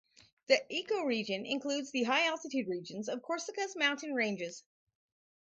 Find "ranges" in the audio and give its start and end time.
4.15-4.63